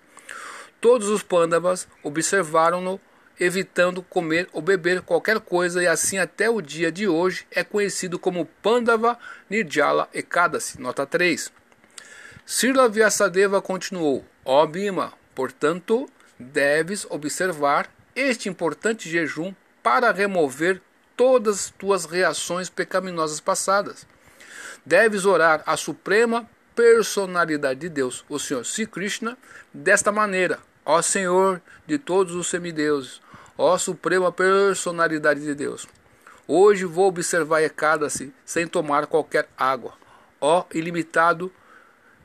[0.81, 2.99] Todos os Pandavas observaram-no
[3.39, 8.19] evitando comer ou beber qualquer coisa e assim até o dia de hoje é conhecido
[8.19, 9.17] como Pandava
[9.49, 11.53] Nirjala Ekadasi, nota 3.
[12.45, 20.81] Srila Vyasadeva continuou, ó oh, Bima, portanto, deves observar este importante jejum para remover
[21.15, 24.07] todas as tuas reações pecaminosas passadas.
[24.85, 29.37] Deves orar a suprema personalidade de Deus, o Senhor Sri Krishna,
[29.73, 33.21] desta maneira: Ó Senhor de todos os semideuses,
[33.57, 35.87] ó suprema personalidade de Deus.
[36.47, 39.93] Hoje vou observar Ekadasi sem tomar qualquer água.
[40.39, 41.51] Ó ilimitado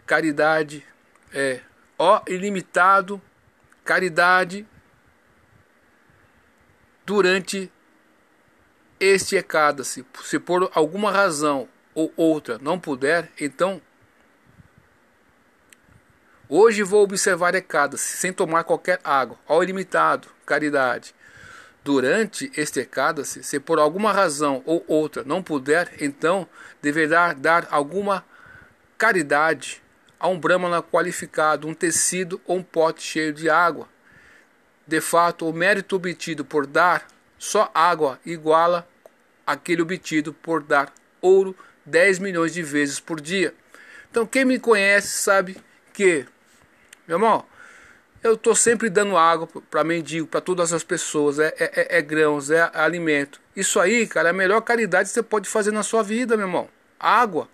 [0.05, 0.85] caridade,
[1.33, 1.61] é,
[2.01, 3.21] ó ilimitado
[3.85, 4.67] caridade
[7.05, 7.71] durante
[8.99, 10.07] este Ekadasi.
[10.25, 13.83] Se por alguma razão ou outra não puder, então
[16.49, 19.39] Hoje vou observar Ekadasi sem tomar qualquer água.
[19.47, 21.15] Ó ilimitado, caridade.
[21.85, 26.49] Durante este Ekadasi, se por alguma razão ou outra não puder, então
[26.83, 28.25] deverá dar alguma
[28.99, 29.81] caridade
[30.21, 33.89] a um Brahmana qualificado, um tecido ou um pote cheio de água.
[34.87, 38.87] De fato, o mérito obtido por dar só água iguala
[39.47, 41.57] aquele obtido por dar ouro
[41.87, 43.55] 10 milhões de vezes por dia.
[44.11, 45.57] Então, quem me conhece sabe
[45.93, 46.27] que,
[47.07, 47.45] meu irmão,
[48.23, 51.39] eu estou sempre dando água para mendigo, para todas as pessoas.
[51.39, 53.41] É, é, é, é, grãos, é alimento.
[53.57, 56.47] Isso aí, cara, é a melhor caridade que você pode fazer na sua vida, meu
[56.47, 56.69] irmão.
[56.99, 57.49] Água.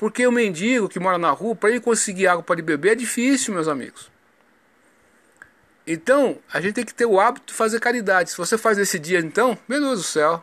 [0.00, 2.94] Porque o mendigo que mora na rua, para ele conseguir água para ele beber, é
[2.94, 4.10] difícil, meus amigos.
[5.86, 8.30] Então, a gente tem que ter o hábito de fazer caridade.
[8.30, 10.42] Se você faz esse dia, então, meu Deus do céu.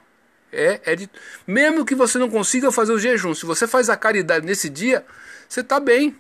[0.54, 1.10] É, é de...
[1.48, 5.04] Mesmo que você não consiga fazer o jejum, se você faz a caridade nesse dia,
[5.50, 6.16] você está bem.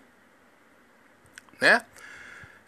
[1.61, 1.85] Né?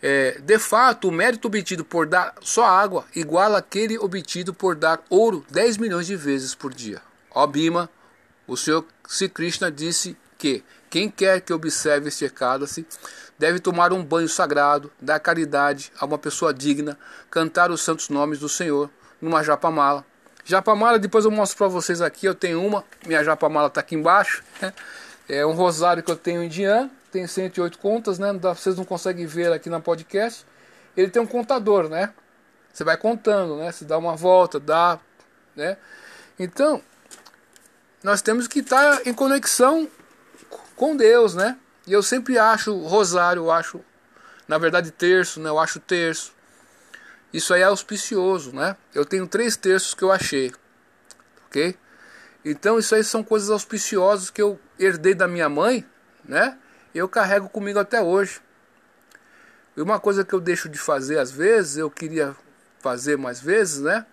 [0.04, 5.02] É, de fato, o mérito obtido por dar só água iguala aquele obtido por dar
[5.10, 7.02] ouro 10 milhões de vezes por dia.
[7.32, 7.90] Ó Bima,
[8.46, 12.88] o Senhor Sri Krishna disse que quem quer que observe este Ekadasi
[13.38, 16.97] deve tomar um banho sagrado, dar caridade a uma pessoa digna,
[17.30, 18.89] cantar os santos nomes do Senhor
[19.21, 20.04] numa japamala.
[20.43, 24.43] Japamala, depois eu mostro para vocês aqui, eu tenho uma, minha japamala está aqui embaixo.
[25.32, 28.32] É um rosário que eu tenho indiano tem 108 contas, né?
[28.34, 30.45] Vocês não conseguem ver aqui na podcast.
[30.95, 32.13] Ele tem um contador, né?
[32.71, 33.71] Você vai contando, né?
[33.71, 34.99] Se dá uma volta, dá,
[35.56, 35.78] né?
[36.38, 36.82] Então,
[38.04, 39.88] nós temos que estar em conexão
[40.80, 41.58] com Deus, né?
[41.86, 43.82] E eu sempre acho rosário, eu acho,
[44.48, 45.50] na verdade, terço, né?
[45.50, 46.34] Eu acho terço.
[47.34, 48.78] Isso aí é auspicioso, né?
[48.96, 50.54] Eu tenho três terços que eu achei,
[51.46, 51.78] ok?
[52.46, 55.86] Então, isso aí são coisas auspiciosas que eu herdei da minha mãe,
[56.24, 56.58] né?
[56.96, 58.42] eu carrego comigo até hoje.
[59.76, 62.36] E uma coisa que eu deixo de fazer às vezes, eu queria
[62.80, 64.06] fazer mais vezes, né?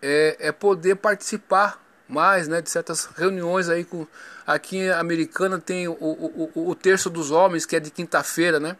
[0.00, 1.81] É, é poder participar
[2.12, 2.60] mais, né?
[2.60, 4.06] De certas reuniões aí com
[4.46, 8.76] aqui em Americana tem o, o, o, terço dos homens que é de quinta-feira, né?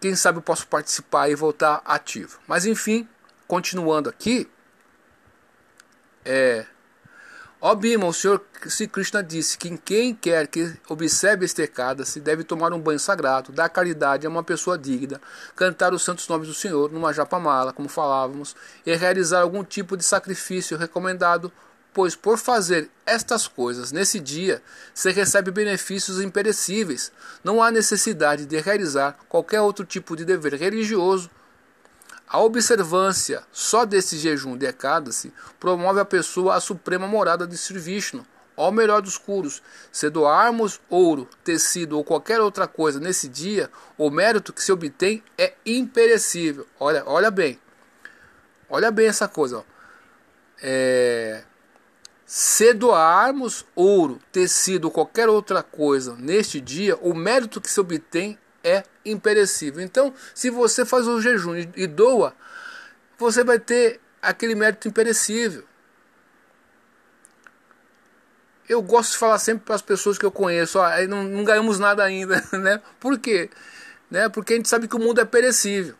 [0.00, 2.38] Quem sabe eu posso participar e voltar ativo.
[2.46, 3.08] Mas enfim,
[3.46, 4.50] continuando aqui,
[6.24, 6.66] é,
[7.60, 12.20] Ó Bima, o Senhor Sri Krishna disse que quem quer que observe este recado se
[12.20, 15.20] deve tomar um banho sagrado, dar caridade a uma pessoa digna,
[15.56, 18.54] cantar os santos nomes do Senhor numa japamala, como falávamos,
[18.86, 21.50] e realizar algum tipo de sacrifício recomendado,
[21.98, 24.62] pois por fazer estas coisas nesse dia
[24.94, 27.10] se recebe benefícios imperecíveis.
[27.42, 31.28] Não há necessidade de realizar qualquer outro tipo de dever religioso
[32.28, 37.80] a observância só desse jejum de Ekadasi promove a pessoa à suprema morada de Sri
[37.80, 38.24] Vishnu,
[38.56, 39.60] ao melhor dos curos.
[39.90, 45.20] Se doarmos ouro, tecido ou qualquer outra coisa nesse dia, o mérito que se obtém
[45.36, 46.64] é imperecível.
[46.78, 47.58] Olha, olha bem.
[48.70, 49.58] Olha bem essa coisa.
[49.58, 49.64] Ó.
[50.62, 51.42] É,
[52.28, 58.38] se doarmos ouro, tecido ou qualquer outra coisa neste dia, o mérito que se obtém
[58.62, 59.82] é imperecível.
[59.82, 62.34] Então, se você faz o jejum e doa,
[63.16, 65.64] você vai ter aquele mérito imperecível.
[68.68, 71.78] Eu gosto de falar sempre para as pessoas que eu conheço, ó, não, não ganhamos
[71.78, 72.82] nada ainda, né?
[73.00, 73.48] Por quê?
[74.10, 74.28] Né?
[74.28, 75.94] Porque a gente sabe que o mundo é perecível.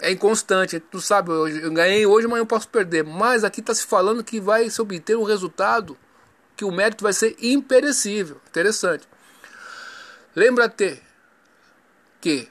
[0.00, 3.04] É inconstante, tu sabe, eu, eu ganhei hoje, amanhã eu posso perder.
[3.04, 5.96] Mas aqui está se falando que vai se obter um resultado,
[6.56, 8.40] que o mérito vai ser imperecível.
[8.48, 9.08] Interessante.
[10.36, 11.02] Lembra-te
[12.20, 12.48] que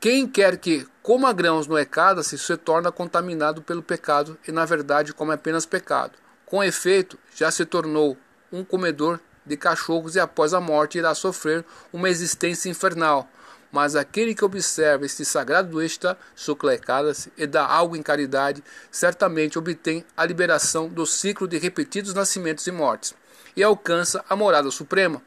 [0.00, 5.12] quem quer que coma grãos no Ecada-se se torna contaminado pelo pecado e na verdade
[5.12, 6.12] come apenas pecado.
[6.46, 8.16] Com efeito, já se tornou
[8.52, 13.28] um comedor de cachorros e após a morte irá sofrer uma existência infernal.
[13.74, 20.04] Mas aquele que observa este sagrado extra suclecada-se e dá algo em caridade, certamente obtém
[20.16, 23.16] a liberação do ciclo de repetidos nascimentos e mortes
[23.56, 25.20] e alcança a morada suprema,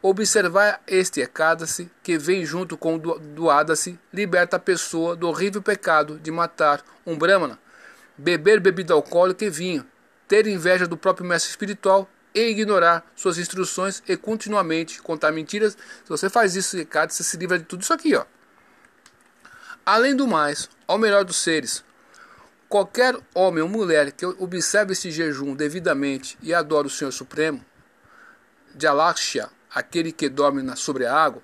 [0.00, 6.20] Observar este ecada-se, que vem junto com o doada-se, liberta a pessoa do horrível pecado
[6.20, 7.58] de matar um brahmana,
[8.16, 9.84] beber bebida alcoólica e vinho,
[10.28, 15.72] ter inveja do próprio mestre espiritual e ignorar suas instruções e continuamente contar mentiras.
[15.72, 18.24] Se você faz isso, ecada, você se livra de tudo isso aqui, ó.
[19.84, 21.82] Além do mais, ao melhor dos seres,
[22.68, 27.64] qualquer homem ou mulher que observe este jejum devidamente e adore o Senhor Supremo,
[28.74, 31.42] de Alakshya, aquele que dorme na, sobre a água,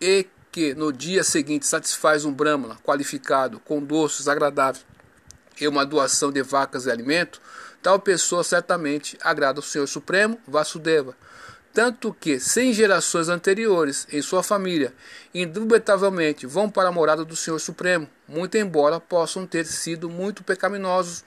[0.00, 4.86] e que no dia seguinte satisfaz um brahmana qualificado com doces agradáveis
[5.60, 7.40] e uma doação de vacas e alimento,
[7.84, 11.14] tal pessoa certamente agrada ao Senhor Supremo, Vasudeva.
[11.70, 14.94] Tanto que, sem gerações anteriores em sua família,
[15.34, 21.26] indubitavelmente vão para a morada do Senhor Supremo, muito embora possam ter sido muito pecaminosos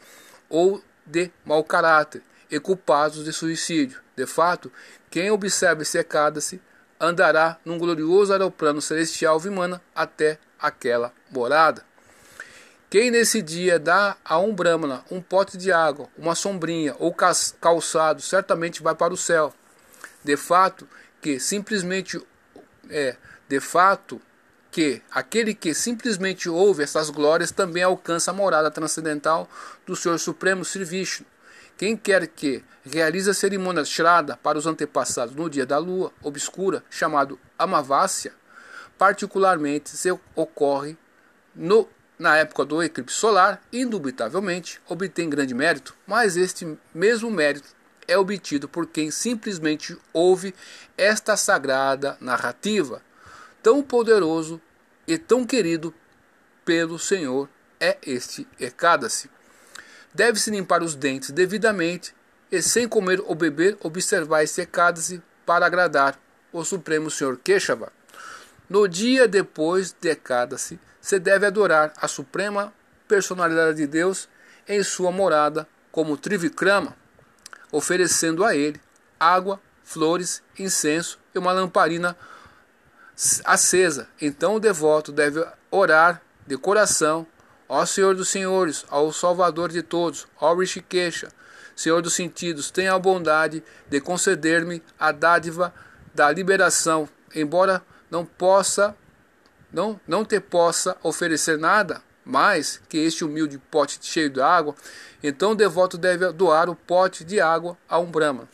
[0.49, 4.01] ou de mau caráter e culpados de suicídio.
[4.15, 4.71] De fato,
[5.11, 6.59] quem observa e secada-se
[6.99, 11.85] andará num glorioso aeroplano celestial Vimana até aquela morada.
[12.89, 18.21] Quem nesse dia dá a um Brahmana um pote de água, uma sombrinha ou calçado,
[18.21, 19.53] certamente vai para o céu.
[20.23, 20.87] De fato,
[21.21, 22.17] que simplesmente
[22.89, 23.17] é,
[23.49, 24.21] de fato
[24.71, 29.49] que aquele que simplesmente ouve essas glórias também alcança a morada transcendental
[29.85, 31.25] do Senhor Supremo Sri Vishnu.
[31.77, 36.83] Quem quer que realize a cerimônia Shraddha para os antepassados no dia da lua obscura,
[36.89, 38.33] chamado Amavasya,
[38.97, 40.97] particularmente se ocorre
[41.55, 47.75] no, na época do eclipse solar, indubitavelmente obtém grande mérito, mas este mesmo mérito
[48.07, 50.55] é obtido por quem simplesmente ouve
[50.97, 53.01] esta sagrada narrativa,
[53.61, 54.61] tão poderoso
[55.07, 55.93] e tão querido
[56.65, 57.47] pelo Senhor
[57.79, 59.29] é este Ekadasi.
[60.13, 62.15] Deve-se limpar os dentes devidamente
[62.51, 66.19] e, sem comer ou beber, observar e secar-se para agradar
[66.51, 67.91] o Supremo Senhor Queixava.
[68.69, 72.73] No dia depois de Ekadasi, se deve adorar a suprema
[73.07, 74.27] personalidade de Deus
[74.67, 76.97] em sua morada como Trivikrama,
[77.71, 78.81] oferecendo a ele
[79.17, 82.13] água, flores, incenso e uma lamparina
[83.45, 84.09] acesa.
[84.21, 87.25] Então o devoto deve orar de coração
[87.69, 91.29] Ó Senhor dos Senhores, ao Salvador de todos, ó Rishikesha,
[91.73, 95.73] Senhor dos sentidos, tenha a bondade de conceder-me a dádiva
[96.13, 97.81] da liberação, embora
[98.11, 98.93] não possa,
[99.71, 104.75] não, não te possa oferecer nada mais que este humilde pote cheio de água,
[105.23, 108.47] então o devoto deve doar o pote de água a um Brahma.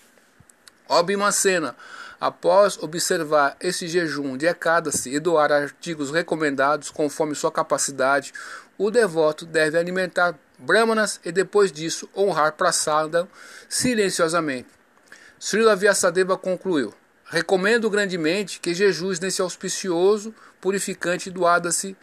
[0.88, 1.76] Ó Bimacena,
[2.24, 8.32] Após observar esse jejum de Ekadasi e doar artigos recomendados conforme sua capacidade,
[8.78, 13.28] o devoto deve alimentar brahmanas e depois disso honrar Prasada
[13.68, 14.70] silenciosamente.
[15.38, 16.93] Srila Vyasadeva concluiu:
[17.26, 20.34] Recomendo grandemente que Jesus nesse auspicioso
[20.64, 21.93] purificante doada-se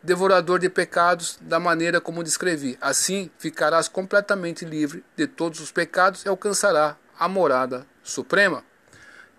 [0.00, 2.78] devorador de pecados da maneira como descrevi.
[2.80, 8.62] Assim ficarás completamente livre de todos os pecados e alcançará a morada suprema.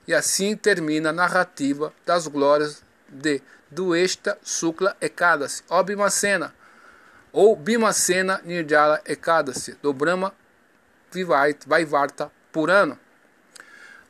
[0.05, 3.41] E assim termina a narrativa das glórias de
[3.71, 6.53] Duesta Sukla Ekadasi, ou Bimacena,
[7.31, 10.35] ou Bimacena Nirjala Ekadasi, do Brahma
[11.65, 12.99] Vaivarta Purana.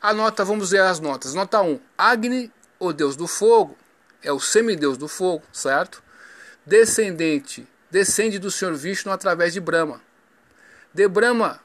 [0.01, 1.33] A nota, vamos ver as notas.
[1.33, 1.79] Nota 1.
[1.97, 3.78] Agni, o deus do fogo,
[4.21, 6.03] é o semideus do fogo, certo?
[6.65, 10.01] Descendente, descende do Senhor Vishnu através de Brahma.
[10.93, 11.61] De Brahma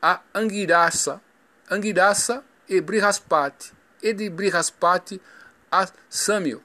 [0.00, 1.20] a Angirasa,
[1.70, 5.20] Angirasa e Brihaspati, e de Brihaspati
[5.70, 6.62] a Samil,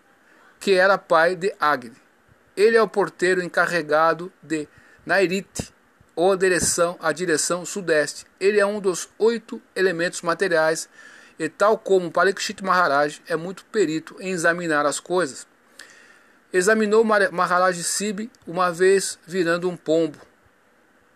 [0.59, 1.95] que era pai de Agni.
[2.55, 4.67] Ele é o porteiro encarregado de
[5.05, 5.73] Nairite,
[6.15, 8.25] ou a direção, a direção sudeste.
[8.41, 10.89] Ele é um dos oito elementos materiais
[11.39, 15.47] e tal como Parikshit Maharaj é muito perito em examinar as coisas.
[16.51, 20.19] Examinou Maharaj Sibi uma vez virando um pombo.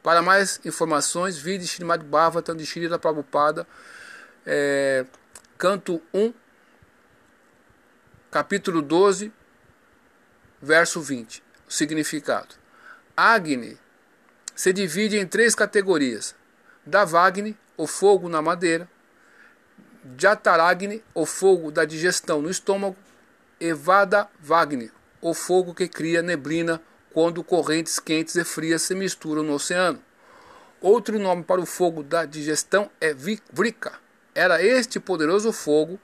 [0.02, 3.68] Para mais informações, vide Srimad Bhavatam de Srila Prabhupada,
[4.46, 5.06] é,
[5.58, 6.34] canto 1,
[8.32, 9.32] capítulo 12,
[10.62, 11.44] verso 20.
[11.68, 12.56] O significado.
[13.16, 13.78] Agni
[14.56, 16.36] se divide em três categorias:
[16.86, 18.90] Davagni, o fogo na madeira,
[20.18, 22.96] Jataragni, o fogo da digestão no estômago,
[23.60, 24.92] e Vadavagni,
[25.22, 26.82] o fogo que cria neblina
[27.14, 30.02] quando correntes quentes e frias se misturam no oceano.
[30.82, 33.94] Outro nome para o fogo da digestão é Vrika.
[34.36, 35.98] Era este poderoso fogo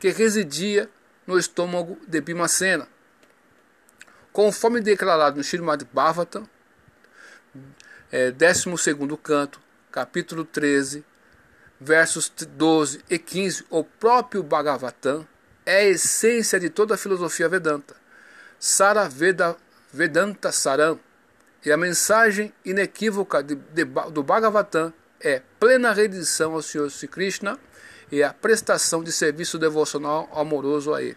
[0.00, 0.90] que residia
[1.24, 2.88] no estômago de Bimacena.
[4.32, 6.48] Conforme declarado no Srimad Bhavatam,
[8.10, 8.64] é, 12
[9.22, 9.60] canto,
[9.92, 11.04] capítulo 13,
[11.82, 15.26] versos 12 e 15, o próprio Bhagavatam
[15.66, 17.96] é a essência de toda a filosofia Vedanta.
[18.58, 19.56] Sara Veda,
[19.92, 20.98] Vedanta Saram.
[21.64, 27.58] E a mensagem inequívoca de, de, do Bhagavatam é plena rendição ao Senhor Sri Krishna
[28.10, 31.16] e a prestação de serviço devocional amoroso a Ele.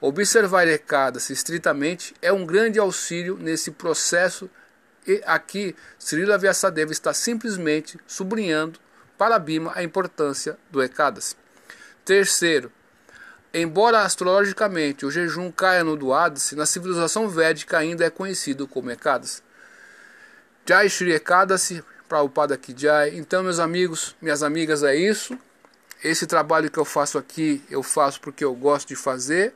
[0.00, 4.50] Observar Ekadasi estritamente é um grande auxílio nesse processo
[5.06, 8.78] e aqui, Srila Vyasadeva está simplesmente sublinhando
[9.22, 11.36] para Bima a importância do Ekadasi.
[12.04, 12.72] Terceiro,
[13.54, 19.40] embora astrologicamente o jejum caia no Duadasi, na civilização védica ainda é conhecido como Ekadasi.
[20.68, 23.16] Jai Shri Ekadasi, Prabhupada Kijai.
[23.16, 25.38] Então, meus amigos, minhas amigas, é isso.
[26.02, 29.54] Esse trabalho que eu faço aqui, eu faço porque eu gosto de fazer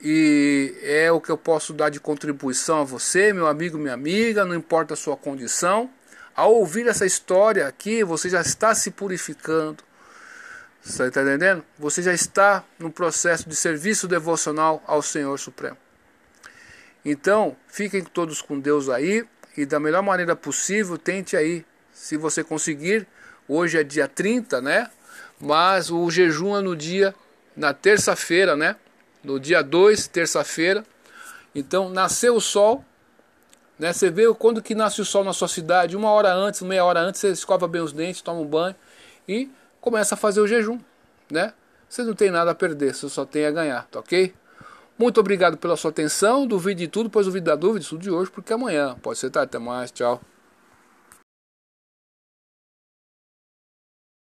[0.00, 4.44] e é o que eu posso dar de contribuição a você, meu amigo, minha amiga,
[4.44, 5.90] não importa a sua condição.
[6.38, 9.82] Ao ouvir essa história aqui, você já está se purificando.
[10.80, 11.64] Você está entendendo?
[11.76, 15.76] Você já está no processo de serviço devocional ao Senhor Supremo.
[17.04, 19.26] Então, fiquem todos com Deus aí
[19.56, 23.04] e da melhor maneira possível, tente aí, se você conseguir.
[23.48, 24.88] Hoje é dia 30, né?
[25.40, 27.16] Mas o jejum é no dia,
[27.56, 28.76] na terça-feira, né?
[29.24, 30.84] no dia 2, terça-feira.
[31.52, 32.84] Então, nasceu o sol.
[33.78, 33.92] Né?
[33.92, 37.00] Você vê quando que nasce o sol na sua cidade, uma hora antes, meia hora
[37.00, 38.74] antes, você escova bem os dentes, toma um banho
[39.26, 39.48] e
[39.80, 40.78] começa a fazer o jejum.
[41.30, 41.52] Né?
[41.88, 44.34] Você não tem nada a perder, você só tem a ganhar, tá ok?
[44.98, 46.44] Muito obrigado pela sua atenção.
[46.44, 49.46] Duvide de tudo, pois duvide da dúvida, tudo de hoje, porque amanhã pode ser tarde.
[49.46, 50.20] Até mais, tchau.